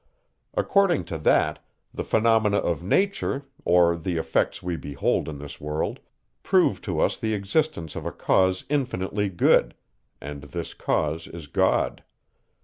[0.55, 1.63] According to that,
[1.93, 5.99] the phenomena of nature, or the effects we behold in this world,
[6.41, 9.75] prove to us the existence of a cause infinitely good;
[10.19, 12.01] and this cause is God.